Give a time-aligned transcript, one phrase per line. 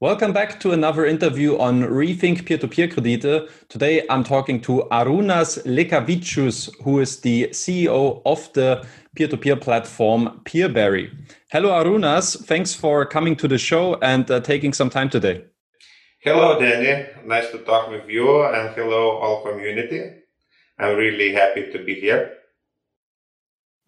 [0.00, 3.50] Welcome back to another interview on Rethink Peer-to-Peer Kredite.
[3.68, 11.10] Today I'm talking to Arūnas Lekavičius, who is the CEO of the peer-to-peer platform Peerberry.
[11.50, 15.42] Hello Arūnas, thanks for coming to the show and uh, taking some time today.
[16.20, 20.12] Hello Danny, nice to talk with you and hello all community.
[20.78, 22.37] I'm really happy to be here.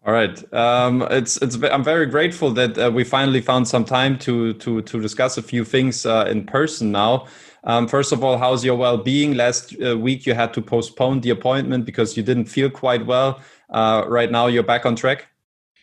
[0.06, 0.52] All right.
[0.54, 1.62] Um, it's it's.
[1.62, 5.42] I'm very grateful that uh, we finally found some time to to to discuss a
[5.42, 7.26] few things uh, in person now.
[7.64, 9.34] Um, first of all, how's your well-being?
[9.34, 13.40] Last uh, week you had to postpone the appointment because you didn't feel quite well.
[13.68, 15.26] Uh, right now you're back on track.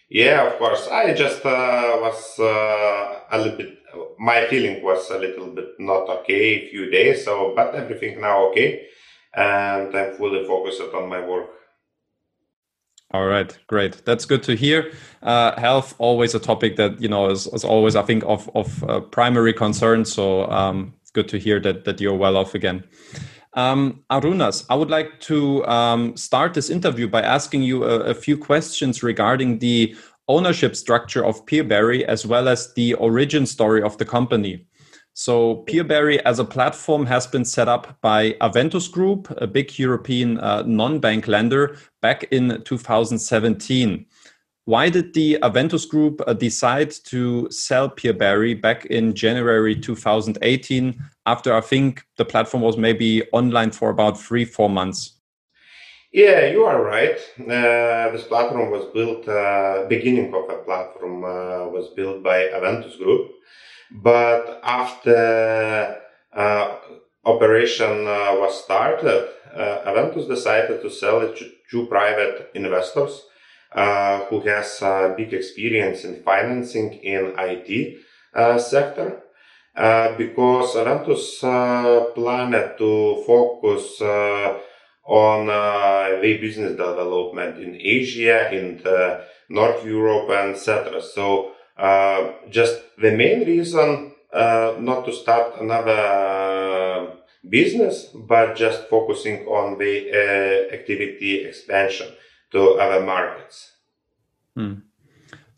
[0.10, 0.88] Yeah, of course.
[0.88, 3.78] I just uh, was uh, a little bit.
[4.18, 7.24] My feeling was a little bit not okay a few days.
[7.24, 8.88] So, but everything now okay,
[9.36, 11.57] and I'm fully focused on my work.
[13.12, 14.04] All right, great.
[14.06, 14.92] That's good to hear.
[15.24, 18.84] Uh, health always a topic that you know is, is always, I think, of of
[18.84, 20.04] uh, primary concern.
[20.04, 22.84] So um, it's good to hear that that you're well off again.
[23.54, 28.14] Um, Arūnas, I would like to um, start this interview by asking you a, a,
[28.14, 29.96] few questions regarding the
[30.28, 34.68] ownership structure of Peerberry as well as the origin story of the company.
[35.20, 40.38] So Peerberry as a platform has been set up by Aventus Group, a big European
[40.38, 44.06] uh, non-bank lender, back in 2017.
[44.66, 51.52] Why did the Aventus Group uh, decide to sell Peerberry back in January 2018 after
[51.52, 55.14] I think the platform was maybe online for about three, four months?
[56.12, 57.18] Yeah, you are right.
[57.40, 63.00] Uh, this platform was built, uh, beginning of a platform uh, was built by Aventus
[63.00, 63.32] Group
[63.92, 66.02] but after
[66.36, 66.76] uh,
[67.26, 73.24] operation uh, was started, uh, Aventus decided to sell it to private investors
[73.74, 74.80] uh, who has
[75.16, 78.00] big experience in financing in IT
[78.60, 79.24] sector.
[80.18, 81.40] Because Aventus
[82.16, 84.02] planned to focus
[85.08, 88.82] on uh, the business development in Asia, in
[89.50, 91.02] North Europe, and etc.
[91.02, 97.16] So uh, just the main reason uh, not to start another uh,
[97.48, 102.08] business, but just focusing on the uh, activity expansion
[102.52, 103.72] to other markets.
[104.56, 104.74] Hmm.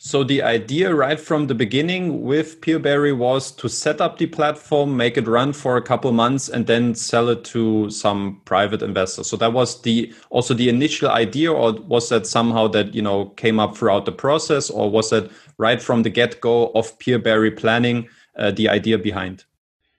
[0.02, 4.96] So the idea right from the beginning with Peerberry was to set up the platform,
[4.96, 9.28] make it run for a couple months, and then sell it to some private investors.
[9.28, 13.26] So that was the also the initial idea, or was that somehow that you know
[13.36, 17.52] came up throughout the process, or was that right from the get go of Peerberry
[17.52, 18.08] planning
[18.38, 19.44] uh, the idea behind?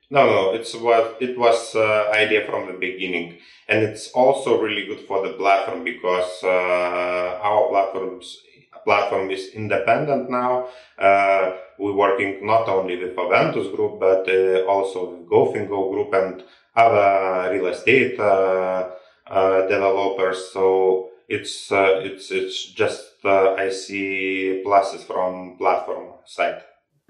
[0.09, 3.37] No, no, it's what it was uh, idea from the beginning,
[3.69, 8.41] and it's also really good for the platform because uh, our platforms
[8.83, 10.67] platform is independent now.
[10.97, 16.43] Uh, we're working not only with Aventus Group, but uh, also with GoFinGo Group and
[16.75, 18.89] other real estate uh,
[19.27, 20.51] uh developers.
[20.53, 26.63] So it's uh, it's it's just I see pluses from platform side.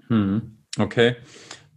[0.08, 0.38] Hmm.
[0.78, 1.16] Okay.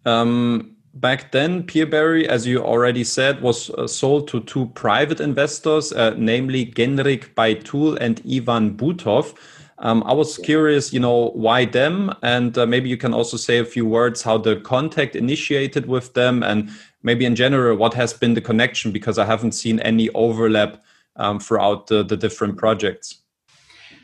[0.05, 6.13] Um, back then, Peerberry, as you already said, was sold to two private investors, uh,
[6.17, 9.35] namely Genrik Baitul and Ivan Butov.
[9.79, 13.57] Um, I was curious, you know, why them, and uh, maybe you can also say
[13.57, 16.69] a few words how the contact initiated with them, and
[17.03, 18.91] maybe in general what has been the connection?
[18.91, 20.81] Because I haven't seen any overlap
[21.17, 23.21] um, throughout the, the different projects.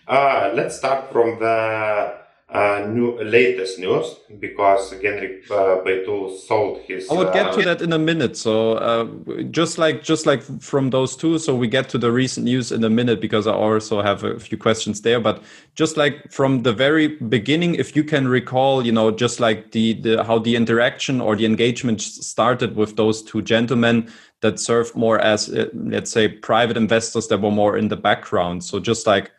[0.07, 2.20] Uh, let's start from the
[2.51, 4.05] uh, new latest news
[4.39, 7.09] because Genrik uh, Baitul sold his.
[7.09, 8.35] I would get uh, to that in a minute.
[8.35, 9.05] So uh,
[9.51, 12.83] just like just like from those two, so we get to the recent news in
[12.83, 15.21] a minute because I also have a few questions there.
[15.21, 15.41] But
[15.75, 19.93] just like from the very beginning, if you can recall, you know, just like the,
[20.01, 25.19] the how the interaction or the engagement started with those two gentlemen that served more
[25.19, 28.65] as uh, let's say private investors that were more in the background.
[28.65, 29.31] So just like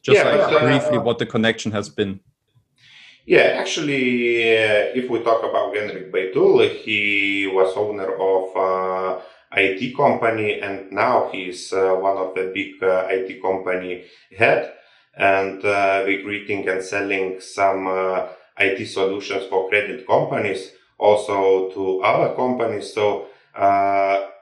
[0.00, 2.20] just yeah, like briefly what the connection has been.
[3.26, 9.20] Yeah, actually, uh, if we talk about Genrik Baitul, he was owner of uh,
[9.56, 14.04] IT company, and now he's uh, one of the big uh, IT company
[14.36, 14.74] head,
[15.16, 18.26] and uh, recruiting and selling some uh,
[18.58, 22.92] IT solutions for credit companies, also to other companies.
[22.92, 23.28] So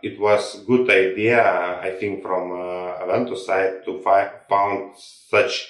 [0.02, 1.38] it was good idea,
[1.80, 5.68] I think, from uh, Aventus side to find found such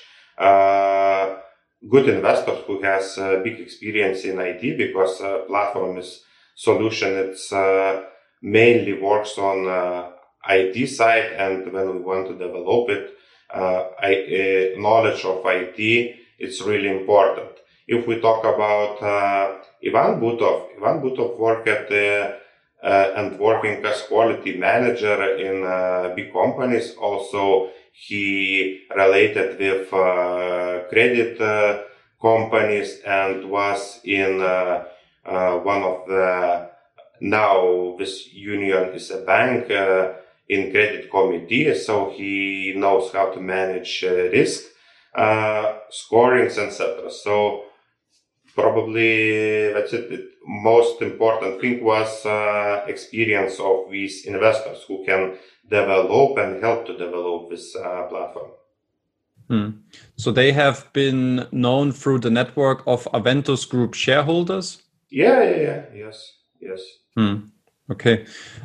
[1.89, 6.23] good investors who has uh, big experience in IT because uh, platform is
[6.55, 7.17] solution.
[7.17, 8.05] It's uh,
[8.41, 10.13] mainly works on
[10.49, 13.15] IT side, and when we want to develop it,
[13.55, 17.51] I, knowledge of IT it's really important.
[17.87, 19.01] If we talk about
[19.85, 20.69] Ivan Butov.
[20.77, 21.91] Ivan Butov worked at
[22.83, 26.97] uh, and working as quality manager in uh, big companies.
[27.01, 31.83] Also, he related with uh, credit uh,
[32.21, 34.85] companies and was in uh,
[35.25, 36.71] uh, one of the
[37.21, 39.71] now this union is a bank
[40.49, 44.65] in credit committee, so he knows how to manage risk
[45.15, 47.11] uh, scorings, etc.
[47.11, 47.65] So
[48.55, 50.09] probably that's it.
[50.11, 55.39] The most important thing was uh, experience of these investors who can
[55.69, 58.51] develop and help to develop this uh, platform.
[59.49, 59.71] Hmm.
[60.17, 64.83] So they have been known through the network of Aventus Group shareholders.
[65.11, 65.83] Yeah, yeah, yeah.
[65.95, 66.81] yes, yes.
[67.17, 67.49] Hmm.
[67.91, 68.25] Okay,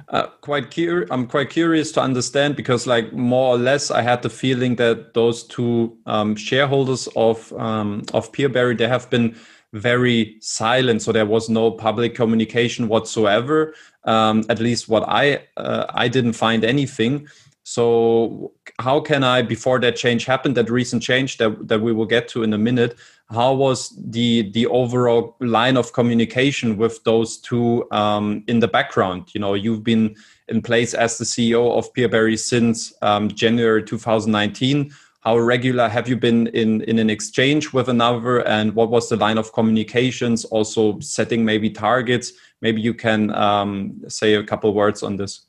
[0.10, 4.22] uh, quite cur- I'm quite curious to understand because, like, more or less, I had
[4.22, 9.36] the feeling that those two um, shareholders of um, of Peerberry they have been
[9.74, 13.74] very silent so there was no public communication whatsoever
[14.08, 17.28] um, at least what i uh, i didn't find anything.
[17.64, 22.06] So how can i before that change happened that recent change that, that we will
[22.06, 22.98] get to in a minute
[23.30, 29.36] how was the the overall line of communication with those two um, in the background?
[29.36, 30.16] You know you've been
[30.48, 36.16] in place as the ceo of peerberry since um, january 2019 how regular have you
[36.16, 38.48] been in in an exchange with another?
[38.48, 42.34] And what was the line of communications also setting maybe targets?
[42.62, 45.42] Maybe you can um, say a couple words on this.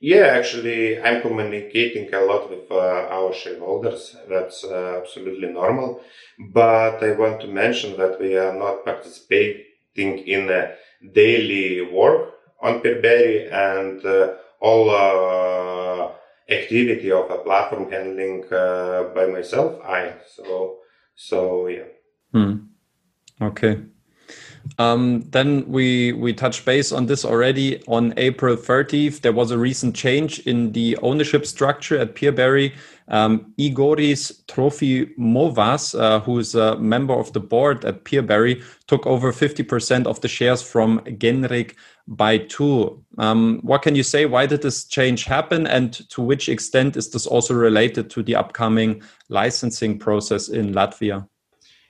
[0.00, 4.16] Yeah actually i'm communicating a lot with uh, our shareholders.
[4.28, 6.00] That's uh, absolutely normal.
[6.38, 10.42] But i want to mention that we are not participating in
[11.12, 16.10] daily work on peerberry and uh, all uh,
[16.48, 19.80] activity of a platform handling uh, by myself.
[19.82, 20.78] I so
[21.14, 21.88] so yeah.
[22.32, 22.54] Hmm.
[23.40, 23.80] Okay.
[24.78, 29.20] Um, then we we touched base on this already on April 30th.
[29.20, 32.74] There was a recent change in the ownership structure at Peerberry.
[33.06, 39.30] Um, Igoris Trofimovas, uh, who is a member of the board at Peerberry, took over
[39.30, 41.74] 50% of the shares from Genrik
[42.08, 43.02] Baitul.
[43.18, 44.24] Um, what can you say?
[44.24, 45.66] Why did this change happen?
[45.66, 51.28] And to which extent is this also related to the upcoming licensing process in Latvia?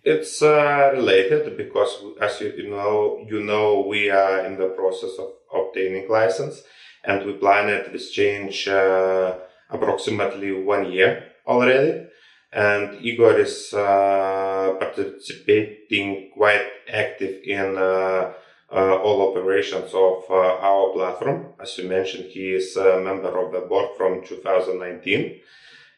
[0.04, 5.30] It's uh, related because, as you know, you know, we are in the process of
[5.50, 6.62] obtaining license,
[7.04, 9.34] and we planned this change uh,
[9.70, 12.06] approximately one year already.
[12.52, 18.32] And Igor is uh, participating quite active in uh,
[18.70, 21.54] uh, all operations of uh, our platform.
[21.58, 25.40] As you mentioned, he is a member of the board from 2019.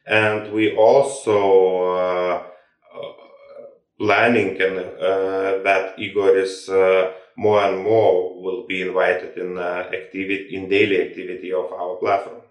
[0.07, 2.53] And we also
[3.99, 9.91] planning and uh, that Igor is uh, more and more will be invited in uh,
[9.93, 12.43] activity in daily activity of our platform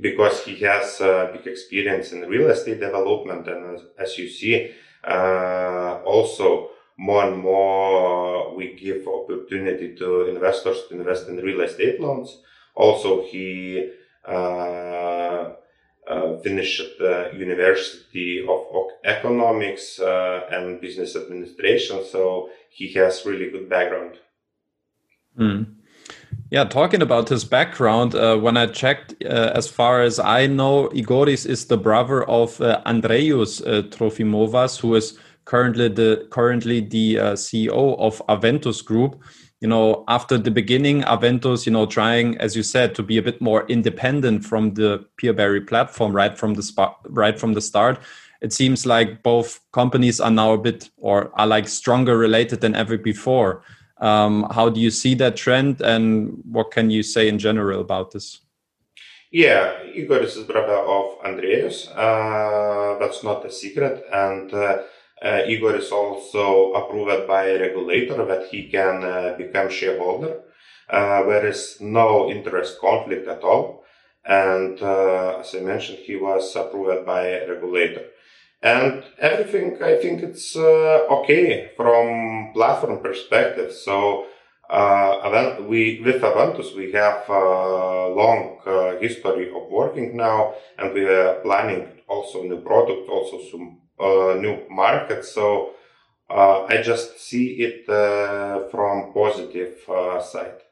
[0.00, 0.98] because he has
[1.32, 4.72] big experience in real estate development and as, as you see
[5.04, 12.42] also more and more we give opportunity to investors to invest in real estate loans.
[12.74, 13.90] Also, he
[14.26, 15.31] uh,
[16.08, 18.66] uh, finished the University of
[19.04, 24.18] Economics uh, and Business Administration, so he has really good background.
[25.38, 25.76] Mm.
[26.50, 30.88] Yeah, talking about his background, uh, when I checked, uh, as far as I know,
[30.88, 37.32] Igoris is the brother of uh, uh, Trofimovas, who is currently the currently the uh,
[37.32, 39.22] CEO of Aventus Group.
[39.62, 43.22] You know, after the beginning, Aventus, you know, trying, as you said, to be a
[43.22, 48.00] bit more independent from the Peerberry platform right from the spot, right from the start.
[48.40, 52.74] It seems like both companies are now a bit or are like stronger related than
[52.74, 53.62] ever before.
[53.98, 58.10] Um, how do you see that trend, and what can you say in general about
[58.10, 58.40] this?
[59.30, 61.86] Yeah, Igor is brother of Andreas.
[61.86, 64.78] Uh, that's not a secret, and uh,
[65.24, 70.40] Igor is also approved by a regulator that he can uh, become shareholder.
[70.90, 73.84] Uh, there is no interest conflict at all.
[74.24, 78.04] And uh, as I mentioned, he was approved by a regulator.
[78.62, 83.72] And everything, I think it's uh, okay from platform perspective.
[83.72, 84.26] So
[84.70, 88.58] uh, we with Aventus we have a long
[89.00, 94.62] history of working now, and we are planning also new product, also some uh, new
[94.70, 95.24] market.
[95.24, 95.72] So
[96.30, 99.78] uh, I just see it uh, from positive
[100.22, 100.62] side.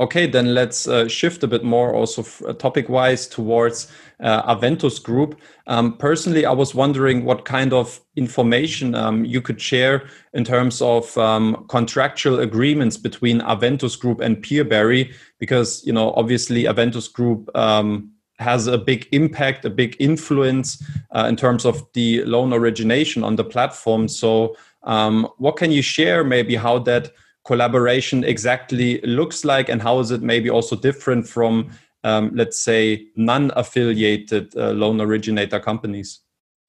[0.00, 4.98] Okay, then let's uh, shift a bit more also uh, topic wise towards uh, Aventus
[5.02, 5.38] Group.
[5.66, 10.80] Um, personally, I was wondering what kind of information um, you could share in terms
[10.80, 17.54] of um, contractual agreements between Aventus Group and Peerberry, because you know obviously Aventus Group
[17.54, 18.10] um,
[18.40, 20.82] has a big impact, a big influence
[21.12, 24.08] uh, in terms of the loan origination on the platform.
[24.08, 26.24] So, um, what can you share?
[26.24, 27.12] Maybe how that
[27.44, 31.70] collaboration exactly looks like and how is it maybe also different from
[32.04, 36.20] um, let's say non-affiliated uh, loan originator companies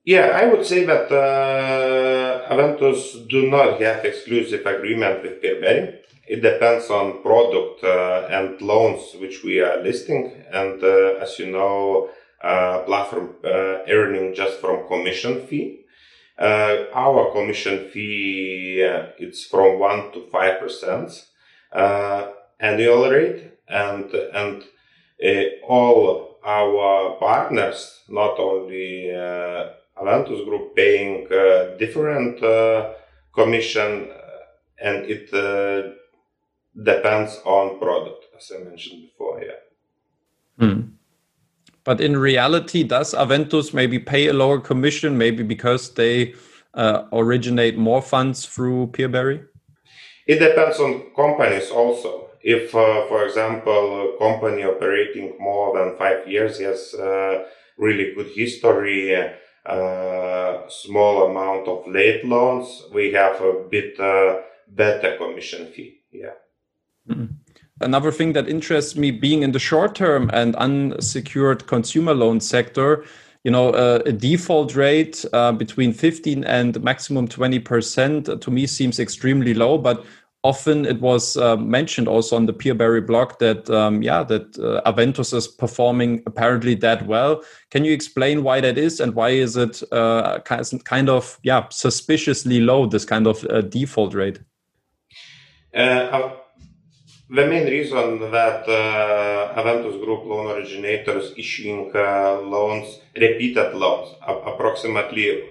[0.05, 6.00] yeah i would say that uh, aventus do not have exclusive agreement with peerberry
[6.31, 10.31] it depends on product uh, and loans which we are listing.
[10.51, 12.09] And uh, as you know
[12.41, 15.81] uh, platform uh, earning just from commission fee.
[16.39, 21.11] Uh, our commission fee uh, it's from one to five percent
[21.73, 24.63] uh, annual rate, and and
[25.67, 29.11] all our partners, not only
[30.01, 31.27] Aventus Group, paying
[31.77, 32.39] different
[33.35, 34.09] commission,
[34.79, 35.29] and it
[36.75, 39.41] depends on product, as I mentioned before.
[39.41, 39.59] Yeah.
[40.59, 40.81] Hmm.
[41.83, 46.35] But in reality, does Aventus maybe pay a lower commission, maybe because they
[46.73, 49.43] uh, originate more funds through Peerberry?
[50.27, 52.29] It depends on companies also.
[52.43, 57.45] If, uh, for example, a company operating more than five years has uh,
[57.77, 59.15] really good history,
[59.65, 66.01] uh, small amount of late loans, we have a bit uh, better commission fee.
[66.11, 66.33] Yeah.
[67.09, 67.25] Mm-hmm.
[67.81, 73.05] Another thing that interests me being in the short term and unsecured consumer loan sector,
[73.43, 78.99] you know, uh, a default rate uh, between 15 and maximum 20% to me seems
[78.99, 80.05] extremely low, but
[80.43, 84.81] often it was uh, mentioned also on the Peerberry blog that, um, yeah, that uh,
[84.91, 87.43] Aventus is performing apparently that well.
[87.71, 92.59] Can you explain why that is and why is it uh, kind of, yeah, suspiciously
[92.59, 94.39] low, this kind of uh, default rate?
[97.33, 105.41] The main reason that uh, Aventus Group loan originators issuing uh, loans, repeated loans, approximately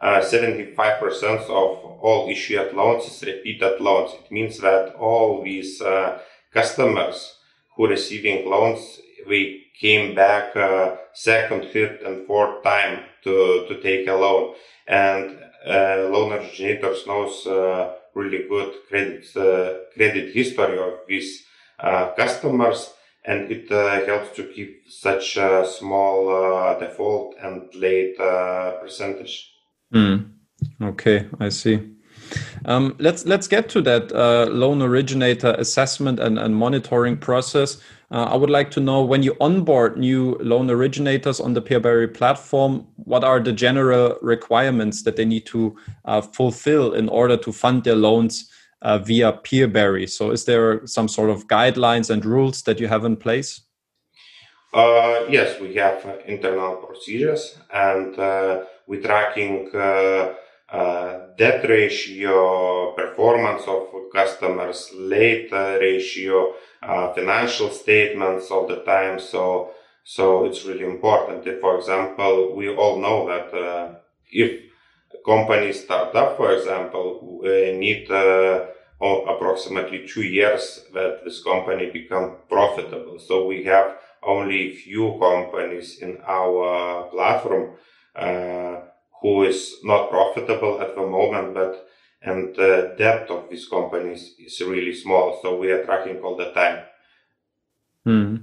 [0.00, 4.12] uh, 75% of all issued loans is repeated loans.
[4.14, 6.20] It means that all these uh,
[6.54, 7.36] customers
[7.76, 14.08] who receiving loans, we came back uh, second, third, and fourth time to, to take
[14.08, 14.54] a loan.
[14.88, 15.36] And
[15.68, 17.46] uh, loan originators knows
[18.16, 21.44] really good credit uh, credit history of these
[21.78, 22.90] uh, customers
[23.24, 28.16] and it uh, helps to keep such a small default and late
[28.80, 29.52] percentage.
[29.92, 30.30] Mm.
[30.80, 31.96] Okay, I see.
[32.64, 37.78] Um, let's let's get to that uh, loan originator assessment and, and monitoring process.
[38.10, 42.12] Uh, I would like to know when you onboard new loan originators on the Peerberry
[42.12, 47.52] platform, what are the general requirements that they need to uh, fulfill in order to
[47.52, 48.48] fund their loans
[48.82, 50.08] uh, via Peerberry?
[50.08, 53.62] So, is there some sort of guidelines and rules that you have in place?
[54.72, 59.68] Uh, yes, we have uh, internal procedures, and uh, we're tracking
[61.38, 69.18] debt ratio, performance of customers, late ratio uh, financial statements all the time.
[69.18, 69.70] So,
[70.04, 71.46] so it's really important.
[71.46, 73.94] If, for example, we all know that uh,
[74.30, 74.62] if
[75.24, 78.66] companies start up, for example, we need uh,
[79.00, 83.18] approximately two years that this company become profitable.
[83.18, 87.76] So we have only few companies in our platform
[88.14, 88.80] uh,
[89.20, 91.86] who is not profitable at the moment, but
[92.26, 95.38] and the depth of these companies is really small.
[95.40, 96.84] So we are tracking all the time.
[98.04, 98.36] Hmm.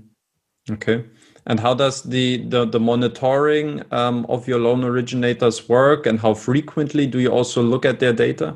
[0.71, 1.05] Okay.
[1.45, 6.33] And how does the the, the monitoring um, of your loan originators work, and how
[6.33, 8.55] frequently do you also look at their data?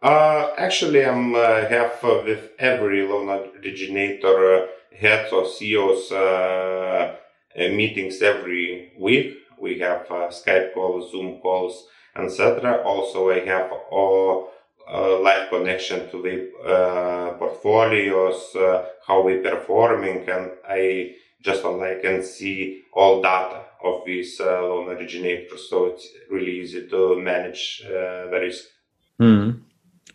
[0.00, 7.16] Uh, actually, I'm uh, have uh, with every loan originator uh, heads or CEOs uh,
[7.58, 9.38] uh, meetings every week.
[9.60, 12.82] We have Skype calls, Zoom calls, etc.
[12.84, 14.50] Also, I have all
[14.92, 22.00] uh, live connection to the uh, portfolios, uh, how we performing, and I just online
[22.00, 25.68] can see all data of these uh, loan originators.
[25.68, 28.64] So it's really easy to manage uh, the risk.
[29.20, 29.62] Mm.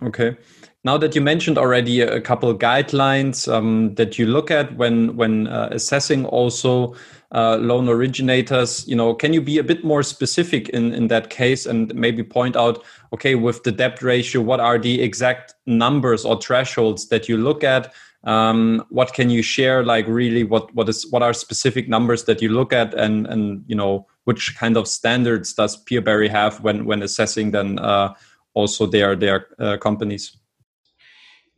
[0.04, 0.38] Okay.
[0.84, 5.48] Now that you mentioned already a couple guidelines um, that you look at when when
[5.48, 6.96] uh, assessing also
[7.34, 11.30] uh, loan originators, you know, can you be a bit more specific in in that
[11.30, 16.24] case and maybe point out, okay, with the debt ratio, what are the exact numbers
[16.24, 17.94] or thresholds that you look at?
[18.24, 19.84] Um, what can you share?
[19.84, 23.64] Like really, what what is what are specific numbers that you look at, and and
[23.68, 28.14] you know which kind of standards does Peerberry have when when assessing then uh,
[28.54, 30.38] also their their uh, companies?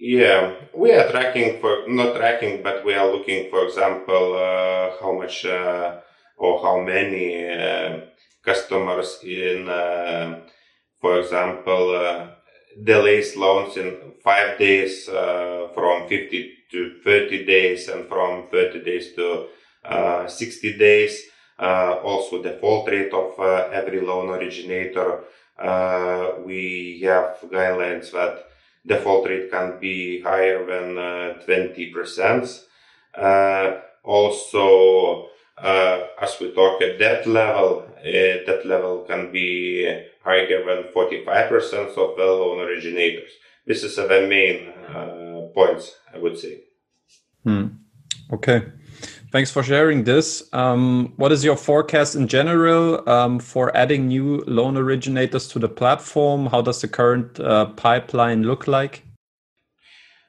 [0.01, 5.12] Yeah, we are tracking for not tracking, but we are looking, for example, uh, how
[5.12, 6.00] much uh,
[6.38, 8.00] or how many uh,
[8.41, 10.39] customers in, uh,
[11.01, 12.27] for example, uh,
[12.82, 19.13] delays loans in five days uh, from 50 to 30 days and from 30 days
[19.15, 19.48] to
[20.29, 21.24] 60 days.
[21.60, 23.38] also, default rate of
[23.74, 25.25] every loan originator.
[26.46, 28.49] we have guidelines that
[28.89, 30.96] default rate can be higher than
[31.46, 32.63] 20%.
[33.15, 39.86] Uh, uh, also, uh, as we talk at debt level, debt level can be
[40.24, 43.31] higher than 45% of the loan originators.
[43.65, 44.74] This is the main
[45.53, 46.62] points, I would say.
[47.43, 47.67] Hmm.
[48.34, 48.63] Okay.
[49.32, 50.50] Thanks for sharing this.
[50.54, 55.70] Um, what is your forecast in general um, for adding new loan originators to the
[55.70, 56.48] platform?
[56.48, 59.04] How does the current uh, pipeline look like?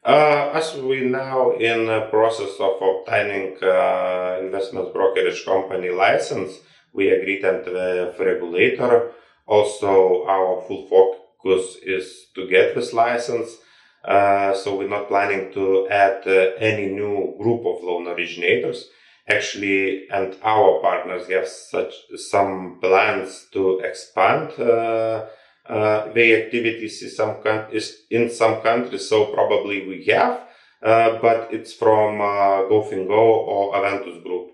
[0.05, 6.59] Uh, as we now in the process of obtaining uh, investment brokerage company license,
[6.93, 9.13] we agreed with the regulator.
[9.47, 13.57] Also, our full focus is to get this license.
[14.05, 18.89] Uh, so we're not planning to add uh, any new group of loan originators.
[19.29, 25.25] Actually, and our partners have such some plans to expand uh,
[25.69, 27.37] uh, their activities in some
[28.11, 29.09] in some countries.
[29.09, 30.41] So probably we have,
[30.83, 34.51] uh, but it's from GoFinGo or Aventus Group.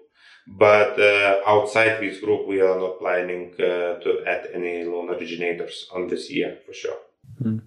[0.47, 1.00] But
[1.47, 6.59] outside this group, we are not planning to add any loan originators on this year
[6.67, 6.99] for sure.
[7.43, 7.62] Mm.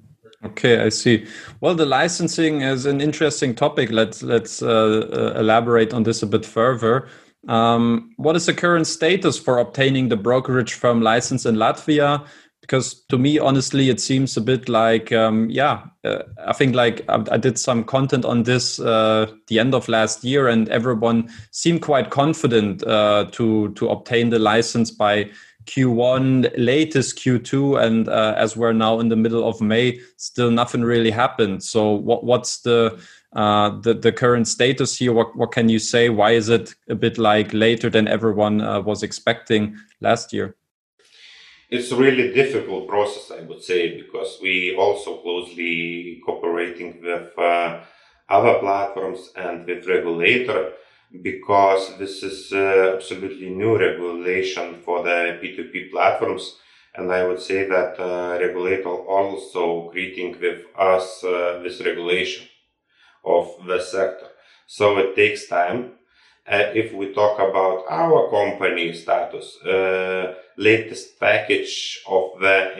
[0.46, 1.26] Okay, I see.
[1.60, 3.92] Well, the licensing is an interesting topic.
[3.92, 7.10] Let's let's uh, uh, elaborate on this a bit further.
[7.48, 12.26] Um, what is the current status for obtaining the brokerage firm license in Latvia?
[12.62, 17.04] Because to me, honestly, it seems a bit like, um, yeah, uh, I think like
[17.10, 21.30] I, I, did some content on this uh, the end of last year, and everyone
[21.52, 25.30] seemed quite confident uh, to to obtain the license by
[25.66, 30.82] Q1, latest Q2, and uh, as we're now in the middle of May, still nothing
[30.82, 31.64] really happened.
[31.64, 33.00] So, what, what's the,
[33.34, 35.14] uh, the the current status here?
[35.14, 36.10] What what can you say?
[36.10, 40.56] Why is it a bit like later than everyone uh, was expecting last year?
[41.70, 47.82] It's a really difficult process, I would say, because we also closely cooperating with uh,
[48.28, 50.74] other platforms and with regulator
[51.22, 56.56] because this is uh, absolutely new regulation for the P2P platforms.
[56.96, 62.48] And I would say that uh, regulator also greeting with us uh, this regulation
[63.26, 64.28] of the sector.
[64.68, 65.94] So it takes time.
[66.48, 72.74] Uh, if we talk about our company status, uh, latest package of the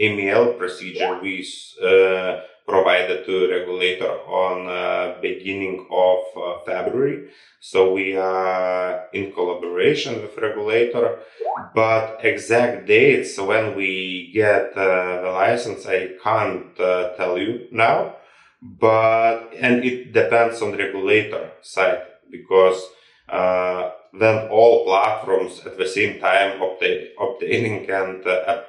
[0.00, 1.46] AML procedure we
[1.82, 7.28] uh, provided to regulator on uh, beginning of uh, February.
[7.60, 11.18] So we are in collaboration with regulator,
[11.74, 18.16] but exact dates when we get uh, the license, I can't uh, tell you now.
[18.62, 22.82] But and it depends on regulator side because
[23.28, 28.62] uh, then all platforms at the same time obtain, obtaining and uh,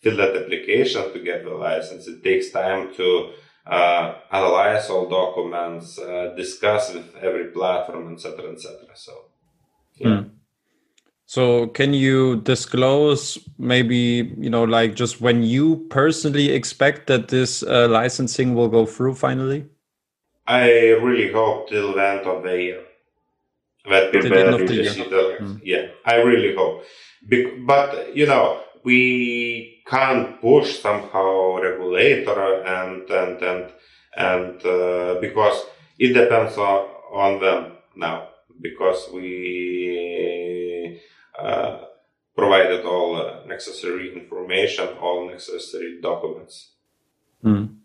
[0.00, 2.06] fill that application to get the license.
[2.06, 3.32] It takes time to
[3.66, 8.74] uh, analyze all documents, uh, discuss with every platform, etc., etc.
[8.94, 9.12] So,
[9.96, 10.08] yeah.
[10.08, 10.30] Mm.
[11.26, 17.62] So, can you disclose maybe you know like just when you personally expect that this
[17.62, 19.66] uh, licensing will go through finally?
[20.48, 22.82] I really hope till the end of the year.
[23.88, 25.60] That people the mm.
[25.62, 26.84] Yeah, I really hope.
[27.28, 33.72] Be- but you know, we can't push somehow regulator and and and
[34.16, 35.64] and uh, because
[35.98, 38.28] it depends on, on them now
[38.60, 41.00] because we
[41.38, 41.80] uh,
[42.36, 46.70] provided all necessary information all necessary documents
[47.44, 47.79] mm.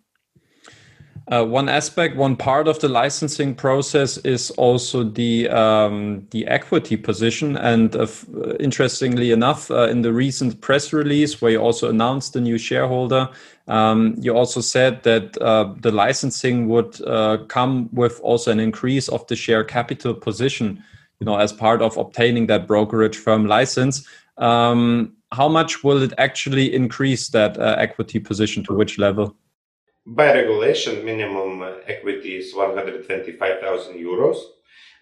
[1.32, 6.96] Uh, one aspect, one part of the licensing process is also the um, the equity
[6.96, 7.58] position.
[7.58, 8.06] And uh,
[8.60, 13.28] interestingly enough, uh, in the recent press release where you also announced the new shareholder,
[13.68, 19.08] um, you also said that uh, the licensing would uh, come with also an increase
[19.10, 20.84] of the share capital position.
[21.20, 24.06] You know, as part of obtaining that brokerage firm license.
[24.38, 29.36] Um, how much will it actually increase that uh, equity position to which level?
[30.06, 34.38] By regulation, minimum equity is 125,000 euros.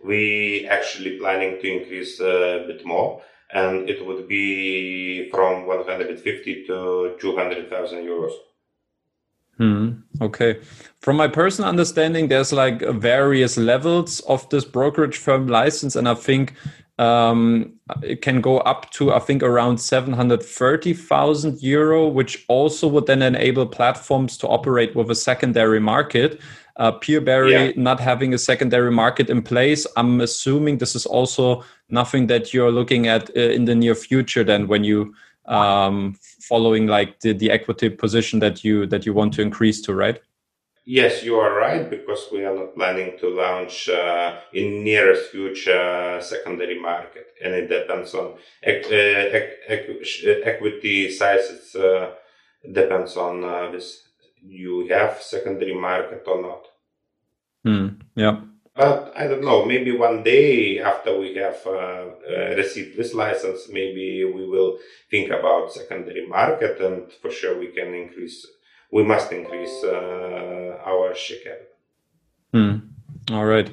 [0.04, 3.22] We actually planning to increase a bit more,
[3.54, 8.32] and it would be from 150 to 200,000 euros.
[9.58, 9.90] Hmm.
[10.20, 10.60] Okay.
[11.00, 16.16] From my personal understanding, there's like various levels of this brokerage firm license, and I
[16.16, 16.54] think
[17.00, 22.46] um, it can go up to I think around seven hundred thirty thousand euro, which
[22.48, 26.40] also would then enable platforms to operate with a secondary market.
[26.78, 27.72] Uh, Peerberry yeah.
[27.76, 32.72] not having a secondary market in place, I'm assuming this is also nothing that you're
[32.72, 34.44] looking at uh, in the near future.
[34.44, 35.14] Then, when you
[35.46, 39.94] um, following like the, the equity position that you that you want to increase to,
[39.94, 40.20] right?
[40.86, 46.20] Yes, you are right because we are not planning to launch uh, in nearest future
[46.22, 48.70] secondary market, and it depends on uh,
[50.46, 51.50] equity size.
[51.50, 52.12] It uh,
[52.70, 54.04] depends on uh, this.
[54.46, 56.66] You have secondary market or not?
[57.64, 57.88] Hmm.
[58.16, 58.42] Yeah.
[58.76, 59.64] But I don't know.
[59.66, 65.30] Maybe one day after we have uh, uh, received this license, maybe we will think
[65.30, 68.46] about secondary market, and for sure we can increase.
[68.94, 71.68] We must increase uh, our share capital.
[72.54, 73.34] Hmm.
[73.36, 73.72] All right.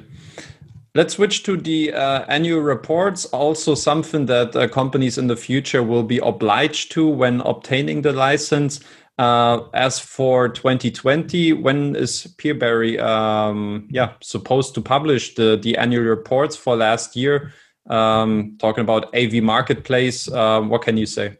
[0.95, 3.25] Let's switch to the uh, annual reports.
[3.25, 8.13] Also, something that uh, companies in the future will be obliged to when obtaining the
[8.13, 8.79] license.
[9.19, 16.03] Uh, as for 2020, when is Peerberry um, yeah supposed to publish the the annual
[16.03, 17.53] reports for last year?
[17.87, 21.37] Um, talking about AV Marketplace, uh, what can you say?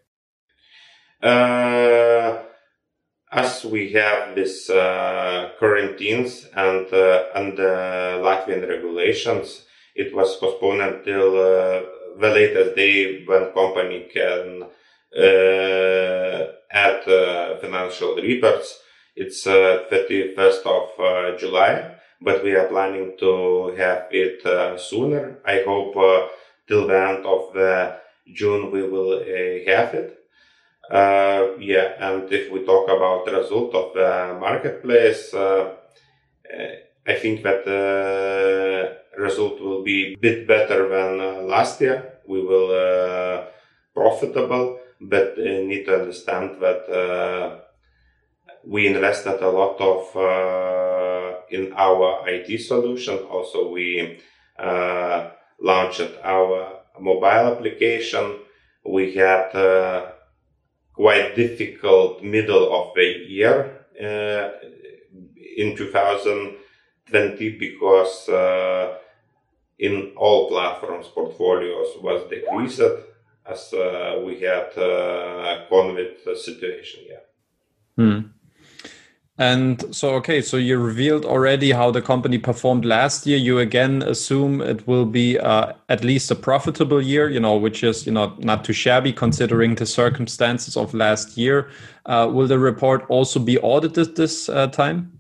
[3.31, 9.65] Uh, as we have this uh, quarantines and uh, and Latvian regulations,
[9.95, 11.81] it was postponed until uh,
[12.19, 14.63] the latest day when company can
[16.73, 18.79] add uh, financial reports.
[19.15, 24.41] It's 31st uh, of uh, July, but we are planning to have it
[24.79, 25.39] sooner.
[25.45, 25.95] I hope
[26.67, 27.53] till the end of
[28.33, 30.20] June we will have it.
[30.91, 35.73] Uh, yeah, and if we talk about the result of the marketplace, uh,
[37.07, 42.19] I think that the result will be a bit better than last year.
[42.27, 43.47] We will
[43.93, 47.59] profitable but uh, need to understand that uh,
[48.65, 53.17] we invested a lot of uh, in our IT solution.
[53.29, 54.19] Also, we
[55.59, 58.37] launched our mobile application.
[58.85, 59.51] We had
[60.93, 64.49] quite difficult middle of the year uh,
[65.57, 68.97] in 2020 because uh,
[69.79, 72.81] in all platforms portfolios was decreased
[73.45, 77.03] as uh, we had uh, COVID situation.
[77.09, 77.23] Yeah.
[77.95, 78.19] Hmm.
[79.37, 83.37] And so, okay, so you revealed already how the company performed last year.
[83.37, 87.83] You again assume it will be uh, at least a profitable year, you know, which
[87.83, 91.69] is, you know, not too shabby considering the circumstances of last year.
[92.05, 95.17] Uh, will the report also be audited this uh, time?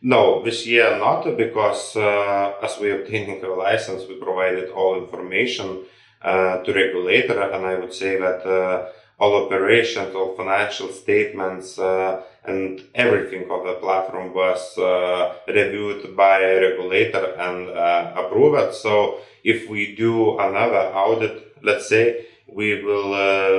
[0.00, 5.84] No, this year not, because uh, as we obtaining a license, we provided all information
[6.22, 8.88] uh, to regulator, and I would say that uh,
[9.22, 14.62] all operations, all financial statements, uh, and everything of the platform was
[15.46, 17.68] reviewed by a regulator and
[18.20, 18.74] approved.
[18.74, 19.20] So
[19.52, 22.26] if we do another audit, let's say,
[22.60, 23.10] we will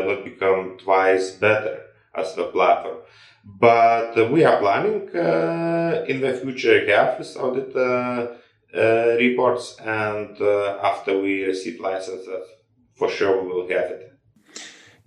[0.08, 1.76] not become twice better
[2.14, 2.98] as the platform.
[3.46, 8.28] But uh, we are planning uh, in the future to have audit uh,
[9.18, 10.42] reports, and
[10.92, 12.48] after we receive licenses,
[12.96, 14.13] for sure we will have it.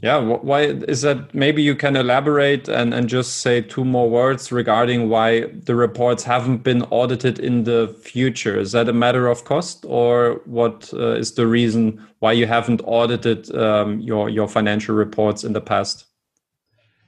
[0.02, 1.34] Yeah, why is that?
[1.34, 6.22] Maybe you can elaborate and, and just say two more words regarding why the reports
[6.22, 8.60] haven't been audited in the future.
[8.60, 12.82] Is that a matter of cost, or what uh, is the reason why you haven't
[12.84, 16.04] audited um, your your financial reports in the past?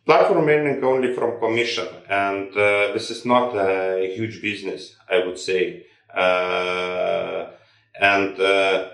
[0.07, 5.39] Platform earning only from commission, and uh, this is not a huge business, I would
[5.39, 7.49] say, uh,
[8.01, 8.89] and uh,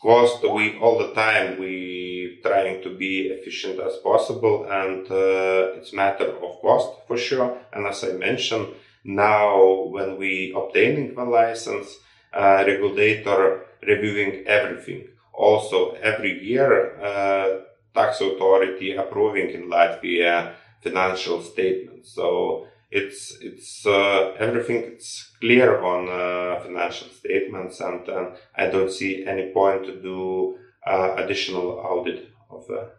[0.00, 2.05] cost we all the time we
[2.46, 7.58] trying to be efficient as possible and uh, it's matter of cost for sure.
[7.72, 8.68] And as i mentioned
[9.04, 11.88] now when we obtaining the license
[12.32, 15.08] uh, regulator reviewing everything.
[15.32, 17.60] Also every year uh,
[17.94, 22.14] tax authority approving in latvia financial statements.
[22.14, 28.08] So it's it's uh, everything it's clear on uh, financial statements and
[28.54, 32.90] I don't see any point to do uh, additional audit of the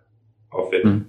[0.54, 0.86] of it.
[0.86, 1.06] Mm.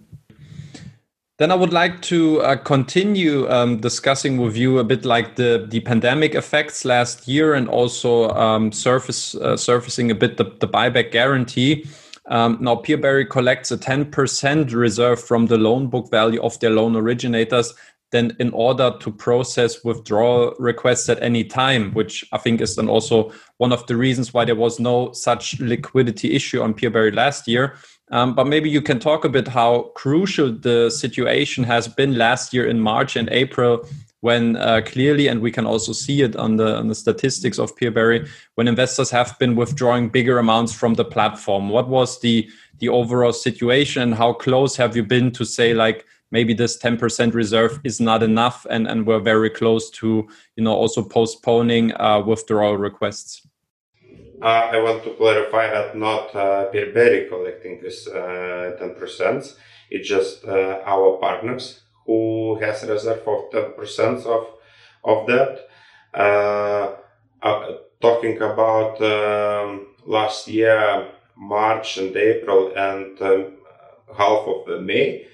[1.38, 5.66] Then I would like to uh, continue um, discussing with you a bit like the,
[5.70, 10.66] the pandemic effects last year and also um, surface uh, surfacing a bit the, the
[10.66, 11.87] buyback guarantee.
[12.27, 16.96] Um, now, Peerberry collects a 10% reserve from the loan book value of their loan
[16.96, 17.72] originators.
[18.11, 22.88] Then, in order to process withdrawal requests at any time, which I think is then
[22.88, 27.47] also one of the reasons why there was no such liquidity issue on Peerberry last
[27.47, 27.77] year.
[28.11, 32.55] Um, but maybe you can talk a bit how crucial the situation has been last
[32.55, 33.87] year in March and April
[34.21, 37.77] when uh, clearly, and we can also see it on the on the statistics of
[37.77, 41.68] Peerberry, when investors have been withdrawing bigger amounts from the platform.
[41.68, 44.03] What was the the overall situation?
[44.03, 48.22] And how close have you been to say like maybe this 10% reserve is not
[48.22, 53.46] enough and, and we're very close to you know also postponing uh, withdrawal requests?
[54.40, 59.54] Uh, I want to clarify that not uh, collecting this uh, 10%.
[59.90, 64.46] It's just uh, our partners who has reserve of 10% of,
[65.04, 65.68] of that.
[66.14, 66.94] Uh,
[67.42, 73.52] uh, talking about um, last year, March and April and um,
[74.16, 75.26] half of May,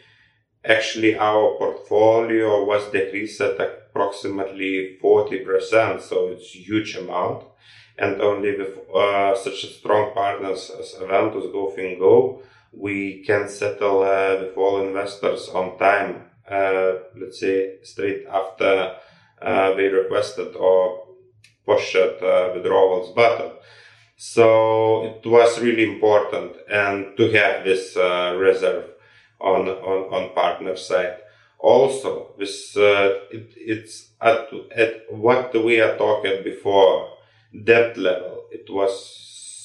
[0.64, 7.44] actually our portfolio was decreased at approximately 40%, so it's a huge amount
[7.98, 14.57] and only with uh, such strong partners as Aventus, GoFinGo, we can settle uh, with
[14.57, 16.24] all investors on time.
[16.50, 18.96] Uh, let's say straight after
[19.40, 21.07] uh, they requested or
[21.64, 23.53] pushed uh, withdrawals button.
[24.16, 28.93] So it was really important and to have this uh, reserve
[29.44, 31.16] on, on, on partner side.
[31.59, 37.11] Also, this, uh, it, it's at, at what we are talking before
[37.64, 38.44] debt level.
[38.50, 39.20] It was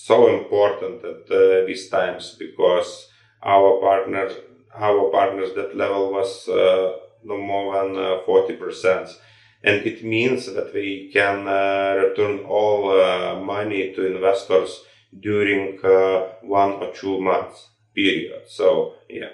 [0.06, 3.10] so important at uh, these times because
[3.44, 4.30] our partner,
[4.76, 9.14] our partner's debt level was uh, no more than uh, 40%.
[9.62, 14.84] And it means that we can uh, return all uh, money to investors
[15.20, 18.44] during uh, one or two months period.
[18.48, 19.30] So, yeah,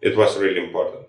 [0.00, 1.06] it was really important.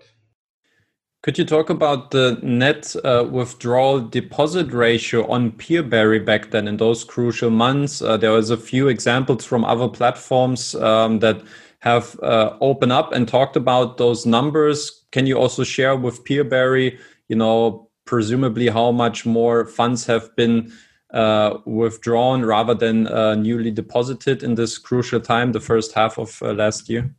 [1.22, 6.78] Could you talk about the net uh, withdrawal deposit ratio on Peerberry back then in
[6.78, 8.00] those crucial months?
[8.00, 11.42] Uh, there was a few examples from other platforms um, that
[11.80, 15.04] have uh, opened up and talked about those numbers.
[15.12, 16.98] Can you also share with Peerberry,
[17.28, 20.72] you know, presumably how much more funds have been
[21.12, 26.42] uh, withdrawn rather than uh, newly deposited in this crucial time, the first half of
[26.42, 27.14] uh, last year?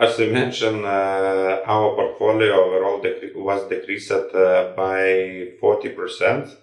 [0.00, 3.02] As I mentioned, uh, our portfolio overall
[3.34, 6.56] was decreased uh, by 40%.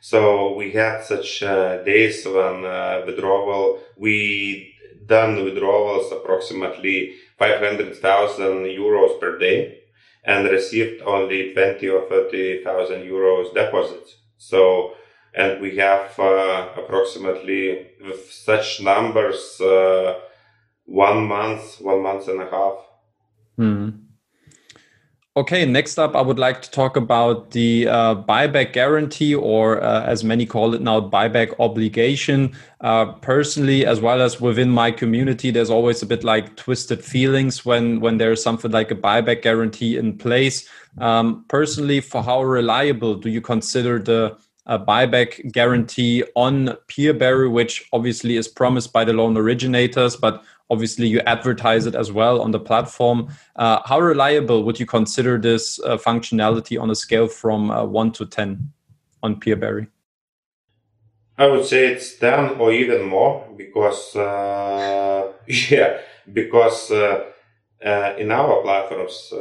[0.00, 2.62] So we had such uh, days when
[3.06, 4.74] withdrawal, we
[5.06, 9.78] done withdrawals approximately 500,000 euros per day
[10.24, 14.16] and received only 20 or 30,000 euros deposits.
[14.36, 14.94] So,
[15.34, 20.20] and we have uh, approximately with such numbers, uh,
[20.84, 22.78] one month, one month and a half.
[23.56, 23.90] Hmm.
[25.34, 30.02] Okay, next up, I would like to talk about the uh, buyback guarantee, or uh,
[30.02, 32.54] as many call it now, buyback obligation.
[32.82, 37.64] Uh, personally, as well as within my community, there's always a bit like twisted feelings
[37.64, 40.68] when when there's something like a buyback guarantee in place.
[40.98, 47.88] Um, personally, for how reliable do you consider the a buyback guarantee on Peerberry, which
[47.92, 52.50] obviously is promised by the loan originators, but obviously you advertise it as well on
[52.50, 53.28] the platform.
[53.56, 58.12] Uh, how reliable would you consider this uh, functionality on a scale from uh, 1
[58.12, 58.72] to 10
[59.22, 59.86] on Peerberry?
[61.38, 65.98] I would say it's 10 or even more because, uh, yeah,
[66.32, 67.24] because uh,
[67.84, 69.32] uh, in our platforms,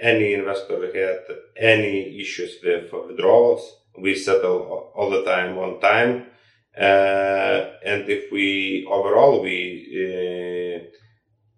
[0.00, 1.20] any investor had
[1.56, 6.26] any issues with withdrawals we settle all the time on time.
[6.78, 9.58] Uh, and if we overall we
[9.94, 10.78] uh,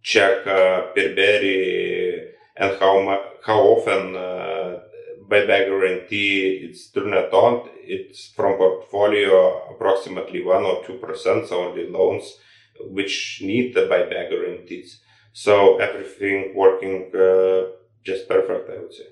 [0.03, 2.95] check uh, Peerberry and how
[3.45, 4.15] how often
[5.29, 12.39] buyback guarantee it's turned on, it's from portfolio approximately one or two percent only loans
[12.81, 15.01] which need the buyback guarantees.
[15.33, 17.73] So everything working uh,
[18.05, 19.09] just perfect, I would say.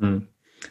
[0.00, 0.26] Mm.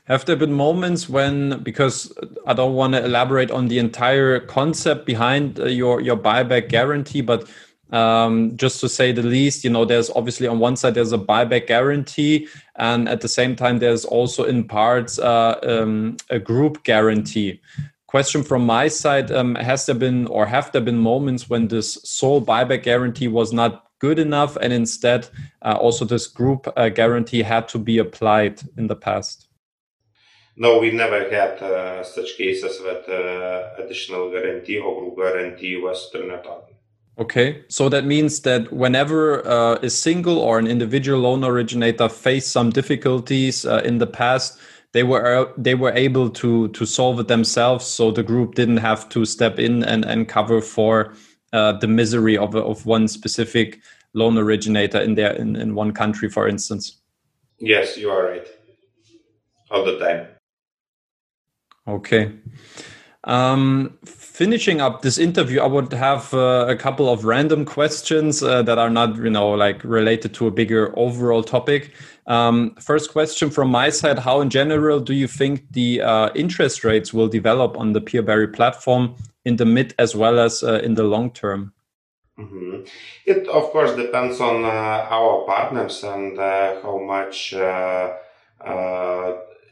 [0.08, 2.14] Have there been moments when, because
[2.46, 7.20] I don't want to elaborate on the entire concept behind uh, your your buyback guarantee,
[7.20, 7.50] but
[7.92, 11.18] um, just to say the least, you know, there's obviously on one side there's a
[11.18, 16.86] buyback guarantee, and at the same time there's also in parts uh, um, a group
[16.86, 17.60] guarantee.
[18.06, 21.96] Question from my side: um, Has there been or have there been moments when this
[22.06, 25.28] sole buyback guarantee was not good enough, and instead
[25.64, 29.47] uh, also this group uh, guarantee had to be applied in the past?
[30.60, 36.10] No, we never had uh, such cases that uh, additional guarantee or group guarantee was
[36.12, 36.62] turned on.
[37.20, 42.52] Okay, so that means that whenever uh, a single or an individual loan originator faced
[42.52, 44.60] some difficulties uh, in the past,
[44.94, 47.86] they were they were able to to solve it themselves.
[47.86, 51.14] So the group didn't have to step in and and cover for
[51.54, 53.80] uh, the misery of of one specific
[54.14, 56.98] loan originator in there in, in one country, for instance.
[57.60, 58.48] Yes, you are right.
[59.70, 60.37] All the time.
[61.88, 62.34] Okay.
[63.24, 68.62] Um, finishing up this interview, I would have uh, a couple of random questions uh,
[68.64, 71.94] that are not, you know, like related to a bigger overall topic.
[72.28, 76.84] Um, first question from my side: How, in general, do you think the uh, interest
[76.84, 80.96] rates will develop on the PeerBerry platform in the mid as well as uh, in
[80.96, 81.74] the long term?
[82.40, 82.84] Mm-hmm.
[83.26, 87.54] It of course depends on uh, our partners and uh, how much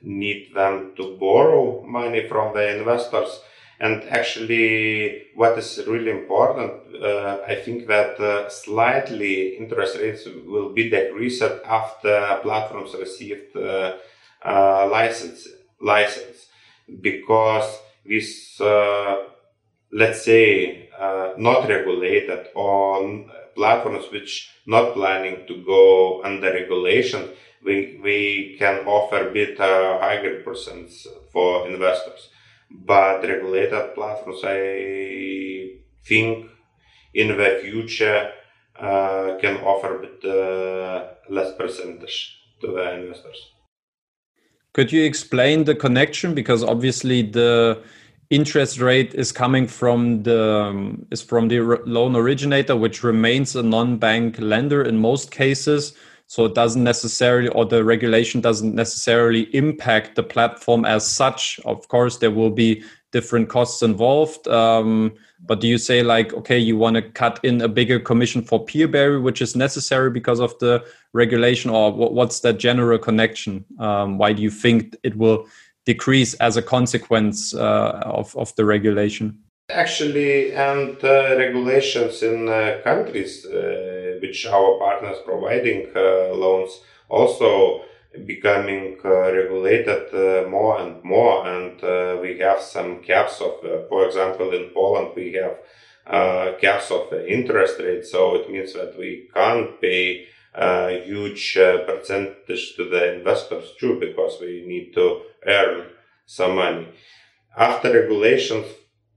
[0.06, 3.40] need them to borrow money from the investors.
[3.80, 6.72] And actually, what is really important,
[7.04, 13.98] uh, I think that uh, slightly interest rates will be decreased after platforms received uh,
[14.46, 15.48] uh license,
[15.82, 16.48] license,
[17.02, 17.68] because
[18.06, 19.24] this, uh,
[19.92, 27.30] let's say, uh, not regulated or platforms which not planning to go under regulation
[27.66, 32.30] we, we can offer bit higher percents for investors.
[32.72, 36.50] But regulated platforms, I think
[37.14, 38.32] in the future
[38.80, 43.52] uh, can offer a bit uh, less percentage to the investors.
[44.74, 46.36] Could you explain the connection?
[46.36, 47.82] Because obviously the
[48.30, 53.64] interest rate is coming from the um, is from the loan originator, which remains a
[53.64, 55.94] non-bank lender in most cases.
[56.28, 61.60] So it doesn't necessarily, or the regulation doesn't necessarily impact the platform as such.
[61.66, 64.48] Of course, there will be different costs involved.
[64.48, 65.14] Um,
[65.46, 68.66] but do you say like, okay, you want to cut in a bigger commission for
[68.66, 70.84] PeerBerry, which is necessary because of the
[71.14, 73.64] regulation, or what's that general connection?
[73.80, 75.48] Um, why do you think it will
[75.86, 79.38] decrease as a consequence uh, of of the regulation?
[79.70, 87.84] Actually, and uh, regulations in uh, countries uh, which our partners providing uh, loans also
[88.26, 91.82] becoming uh, regulated uh, more and more, and
[92.22, 93.54] we have some caps of,
[93.90, 99.30] for example, in Poland we have caps of interest rate, so it means that we
[99.34, 105.88] can't pay a huge percentage to the investors too because we need to earn
[106.26, 106.88] some money.
[107.58, 108.66] After regulations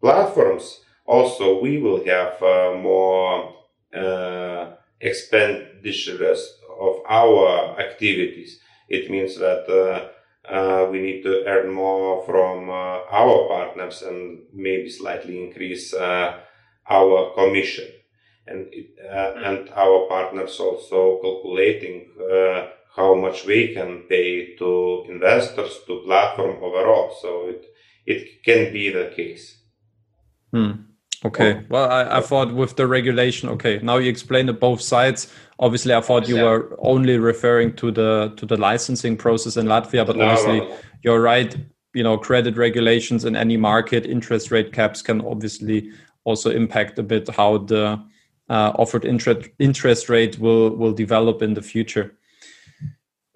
[0.00, 3.54] platforms, also we will have uh, more
[3.94, 8.61] uh, expenditures of our activities.
[8.88, 10.08] It means that uh,
[10.48, 16.40] uh we need to earn more from uh, our partners and maybe slightly increase uh,
[16.88, 17.88] our commission.
[18.46, 22.06] And, it, and our partners also calculating
[22.96, 27.14] how much we can pay to investors, to platform overall.
[27.20, 27.64] So it,
[28.06, 29.58] it can be the case.
[30.50, 30.88] Hmm.
[31.24, 31.64] Okay.
[31.68, 33.48] Well, I, I thought with the regulation.
[33.48, 35.33] Okay, now you explained it both sides.
[35.59, 40.07] Obviously, I thought you were only referring to the to the licensing process in Latvia,
[40.07, 40.76] but no, obviously, no.
[41.02, 41.57] you're right.
[41.94, 45.90] You know, credit regulations in any market, interest rate caps can obviously
[46.24, 48.00] also impact a bit how the
[48.48, 52.17] uh, offered interest interest rate will will develop in the future.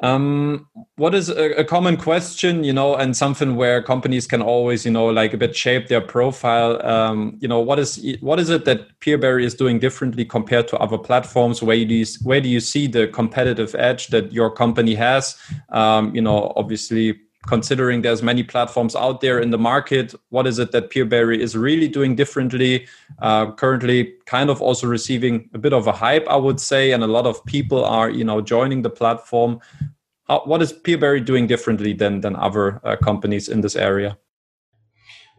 [0.03, 4.85] Um, what is a, a, common question, you know, and something where companies can always,
[4.85, 6.85] you know, like a bit shape their profile.
[6.85, 10.77] Um, you know, what is what is it that PeerBerry is doing differently compared to
[10.79, 11.62] other platforms?
[11.62, 15.37] Where do you where do you see the competitive edge that your company has?
[15.69, 20.59] Um, you know, obviously considering there's many platforms out there in the market what is
[20.59, 22.87] it that peerberry is really doing differently?
[23.21, 27.03] Uh, currently kind of also receiving a bit of a hype i would say and
[27.03, 29.61] a lot of people are you know joining the platform.
[30.29, 34.19] How, what is peerberry doing differently than than other uh, companies in this area?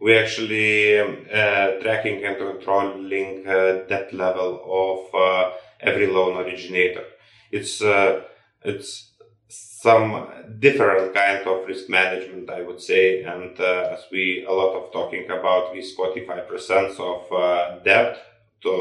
[0.00, 7.04] We actually uh, tracking and controlling uh, debt level of uh, every loan originator.
[7.50, 8.22] It's uh,
[8.62, 9.13] it's
[9.84, 10.26] some
[10.60, 13.22] different kind of risk management, I would say.
[13.22, 18.16] And uh, as we a lot of talking about this 45% of uh, debt
[18.62, 18.72] to,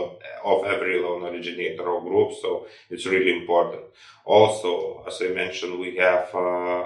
[0.46, 2.32] of every loan originator or group.
[2.42, 3.84] So it's really important.
[4.24, 6.84] Also, as I mentioned, we have uh,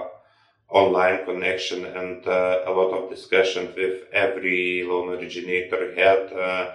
[0.68, 6.72] online connection and uh, a lot of discussion with every loan originator had uh,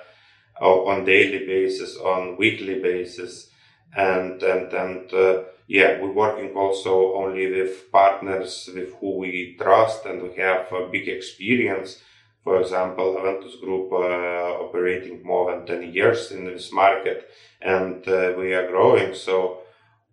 [0.61, 3.49] on daily basis, on weekly basis
[3.95, 10.05] and and and uh, yeah, we're working also only with partners with who we trust
[10.05, 12.01] and we have a big experience.
[12.43, 17.30] For example, Aventus Group uh, operating more than 10 years in this market
[17.61, 19.16] and uh, we are growing.
[19.16, 19.59] So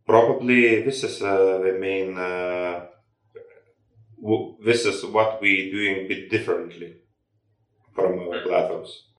[0.07, 2.87] probably this is uh, the main, uh,
[4.23, 6.97] w- this is what we're doing a bit differently
[7.95, 9.10] from our platforms.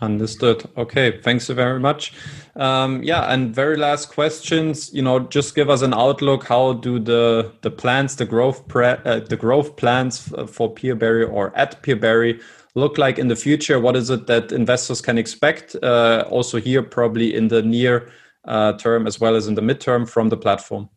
[0.00, 0.64] Understood.
[0.76, 2.12] Okay, thanks very much.
[2.54, 4.94] Um, yeah, and very last questions.
[4.94, 6.44] You know, just give us an outlook.
[6.44, 11.52] How do the the plans, the growth pre- uh, the growth plans for Peerberry or
[11.56, 12.40] at Peerberry
[12.76, 13.80] look like in the future?
[13.80, 15.74] What is it that investors can expect?
[15.82, 18.08] Uh, also here, probably in the near
[18.44, 20.88] uh, term as well as in the midterm from the platform.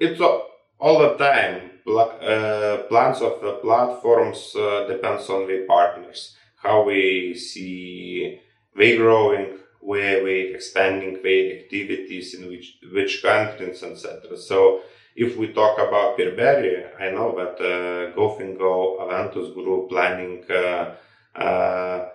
[0.00, 1.70] It's all the time.
[1.86, 6.36] Uh, plans of the platforms uh, depends on the partners
[6.66, 8.40] how we see
[8.76, 14.36] they growing, where we expanding their activities in which which countries, etc.
[14.36, 14.80] So
[15.14, 20.94] if we talk about Peerberry, I know that uh, GoFinGo Aventus Group planning uh,
[21.34, 22.08] uh,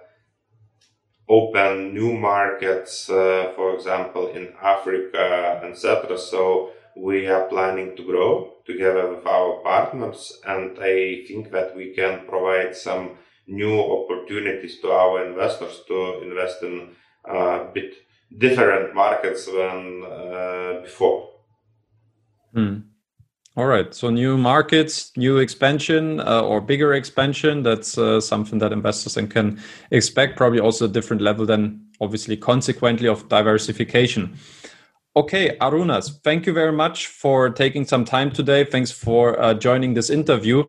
[1.28, 6.18] open new markets, uh, for example, in Africa, etc.
[6.18, 11.95] So we are planning to grow together with our partners, and I think that we
[11.95, 13.18] can provide some
[13.52, 16.95] new opportunities to our investors to invest in
[17.28, 17.93] a uh, bit
[18.38, 21.30] different markets than uh, before.
[22.54, 22.78] Hmm.
[23.58, 23.93] All right.
[23.93, 27.64] So new markets, new expansion, uh, or bigger expansion.
[27.64, 29.60] That's uh, something that investors can
[29.91, 30.38] expect.
[30.38, 34.38] Probably also a different level than obviously consequently of diversification.
[35.18, 38.64] Okay, Arūnas, thank you very much for taking some time today.
[38.64, 40.64] Thanks for uh, joining this interview.